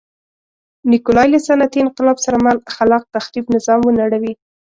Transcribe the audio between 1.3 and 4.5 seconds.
له صنعتي انقلاب سره مل خلاق تخریب نظام ونړوي.